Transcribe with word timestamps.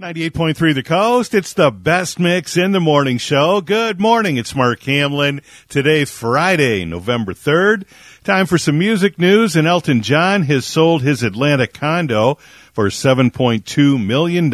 98.3 0.00 0.74
The 0.74 0.82
Coast. 0.82 1.34
It's 1.34 1.52
the 1.52 1.70
best 1.70 2.18
mix 2.18 2.56
in 2.56 2.72
the 2.72 2.80
morning 2.80 3.18
show. 3.18 3.60
Good 3.60 4.00
morning. 4.00 4.38
It's 4.38 4.54
Mark 4.54 4.82
Hamlin. 4.84 5.42
Today, 5.68 6.06
Friday, 6.06 6.86
November 6.86 7.34
3rd. 7.34 7.84
Time 8.24 8.46
for 8.46 8.56
some 8.56 8.78
music 8.78 9.18
news. 9.18 9.56
And 9.56 9.68
Elton 9.68 10.00
John 10.00 10.44
has 10.44 10.64
sold 10.64 11.02
his 11.02 11.22
Atlanta 11.22 11.66
condo 11.66 12.36
for 12.72 12.88
$7.2 12.88 14.02
million. 14.02 14.50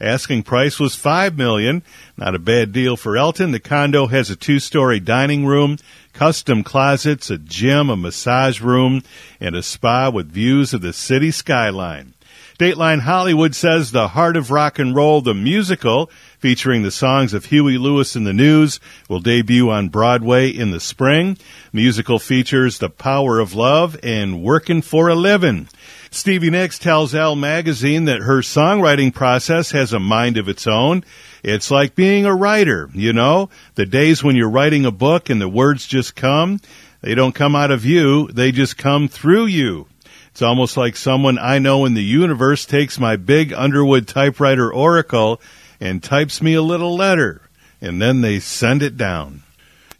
Asking 0.00 0.42
price 0.42 0.80
was 0.80 0.94
5 0.94 1.36
million. 1.36 1.82
Not 2.16 2.34
a 2.34 2.38
bad 2.38 2.72
deal 2.72 2.96
for 2.96 3.18
Elton. 3.18 3.50
The 3.50 3.60
condo 3.60 4.06
has 4.06 4.30
a 4.30 4.36
two-story 4.36 4.98
dining 4.98 5.44
room, 5.44 5.76
custom 6.14 6.64
closets, 6.64 7.28
a 7.28 7.36
gym, 7.36 7.90
a 7.90 7.98
massage 7.98 8.62
room, 8.62 9.02
and 9.40 9.54
a 9.54 9.62
spa 9.62 10.08
with 10.08 10.32
views 10.32 10.72
of 10.72 10.80
the 10.80 10.94
city 10.94 11.32
skyline. 11.32 12.13
Deadline 12.56 13.00
Hollywood 13.00 13.52
says 13.52 13.90
The 13.90 14.06
Heart 14.06 14.36
of 14.36 14.52
Rock 14.52 14.78
and 14.78 14.94
Roll, 14.94 15.20
the 15.20 15.34
musical, 15.34 16.08
featuring 16.38 16.84
the 16.84 16.92
songs 16.92 17.34
of 17.34 17.46
Huey 17.46 17.78
Lewis 17.78 18.14
and 18.14 18.24
the 18.24 18.32
News, 18.32 18.78
will 19.08 19.18
debut 19.18 19.70
on 19.70 19.88
Broadway 19.88 20.50
in 20.50 20.70
the 20.70 20.78
spring. 20.78 21.36
Musical 21.72 22.20
features 22.20 22.78
The 22.78 22.90
Power 22.90 23.40
of 23.40 23.54
Love 23.54 23.98
and 24.04 24.40
Working 24.40 24.82
for 24.82 25.08
a 25.08 25.16
Living. 25.16 25.66
Stevie 26.12 26.50
Nicks 26.50 26.78
tells 26.78 27.12
Elle 27.12 27.34
magazine 27.34 28.04
that 28.04 28.22
her 28.22 28.38
songwriting 28.38 29.12
process 29.12 29.72
has 29.72 29.92
a 29.92 29.98
mind 29.98 30.36
of 30.36 30.48
its 30.48 30.68
own. 30.68 31.02
It's 31.42 31.72
like 31.72 31.96
being 31.96 32.24
a 32.24 32.36
writer, 32.36 32.88
you 32.94 33.12
know, 33.12 33.50
the 33.74 33.84
days 33.84 34.22
when 34.22 34.36
you're 34.36 34.48
writing 34.48 34.86
a 34.86 34.92
book 34.92 35.28
and 35.28 35.40
the 35.40 35.48
words 35.48 35.88
just 35.88 36.14
come. 36.14 36.60
They 37.00 37.16
don't 37.16 37.34
come 37.34 37.56
out 37.56 37.72
of 37.72 37.84
you, 37.84 38.28
they 38.28 38.52
just 38.52 38.78
come 38.78 39.08
through 39.08 39.46
you. 39.46 39.88
It's 40.34 40.42
almost 40.42 40.76
like 40.76 40.96
someone 40.96 41.38
I 41.38 41.60
know 41.60 41.84
in 41.84 41.94
the 41.94 42.02
universe 42.02 42.66
takes 42.66 42.98
my 42.98 43.14
big 43.14 43.52
Underwood 43.52 44.08
typewriter 44.08 44.74
Oracle 44.74 45.40
and 45.78 46.02
types 46.02 46.42
me 46.42 46.54
a 46.54 46.60
little 46.60 46.96
letter, 46.96 47.42
and 47.80 48.02
then 48.02 48.20
they 48.20 48.40
send 48.40 48.82
it 48.82 48.96
down. 48.96 49.43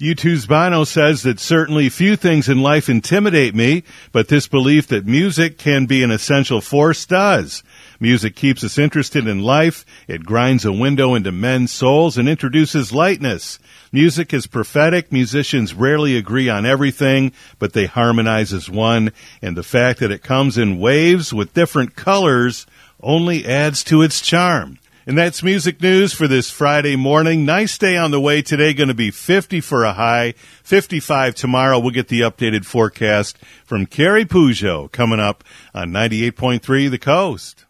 U2's 0.00 0.46
Bono 0.46 0.82
says 0.82 1.22
that 1.22 1.38
certainly 1.38 1.88
few 1.88 2.16
things 2.16 2.48
in 2.48 2.60
life 2.60 2.88
intimidate 2.88 3.54
me, 3.54 3.84
but 4.10 4.26
this 4.26 4.48
belief 4.48 4.88
that 4.88 5.06
music 5.06 5.56
can 5.56 5.86
be 5.86 6.02
an 6.02 6.10
essential 6.10 6.60
force 6.60 7.06
does. 7.06 7.62
Music 8.00 8.34
keeps 8.34 8.64
us 8.64 8.76
interested 8.76 9.28
in 9.28 9.40
life. 9.40 9.86
It 10.08 10.24
grinds 10.24 10.64
a 10.64 10.72
window 10.72 11.14
into 11.14 11.30
men's 11.30 11.70
souls 11.70 12.18
and 12.18 12.28
introduces 12.28 12.92
lightness. 12.92 13.60
Music 13.92 14.34
is 14.34 14.48
prophetic. 14.48 15.12
Musicians 15.12 15.74
rarely 15.74 16.16
agree 16.16 16.48
on 16.48 16.66
everything, 16.66 17.32
but 17.60 17.72
they 17.72 17.86
harmonize 17.86 18.52
as 18.52 18.68
one. 18.68 19.12
And 19.40 19.56
the 19.56 19.62
fact 19.62 20.00
that 20.00 20.10
it 20.10 20.24
comes 20.24 20.58
in 20.58 20.80
waves 20.80 21.32
with 21.32 21.54
different 21.54 21.94
colors 21.94 22.66
only 23.00 23.46
adds 23.46 23.84
to 23.84 24.02
its 24.02 24.20
charm. 24.20 24.78
And 25.06 25.18
that's 25.18 25.42
music 25.42 25.82
news 25.82 26.14
for 26.14 26.26
this 26.26 26.50
Friday 26.50 26.96
morning. 26.96 27.44
Nice 27.44 27.76
day 27.76 27.94
on 27.94 28.10
the 28.10 28.20
way 28.20 28.40
today. 28.40 28.72
Going 28.72 28.88
to 28.88 28.94
be 28.94 29.10
50 29.10 29.60
for 29.60 29.84
a 29.84 29.92
high, 29.92 30.32
55 30.62 31.34
tomorrow. 31.34 31.78
We'll 31.78 31.90
get 31.90 32.08
the 32.08 32.22
updated 32.22 32.64
forecast 32.64 33.36
from 33.66 33.84
Carrie 33.84 34.24
Pujo 34.24 34.90
coming 34.90 35.20
up 35.20 35.44
on 35.74 35.90
98.3 35.90 36.90
The 36.90 36.98
Coast. 36.98 37.66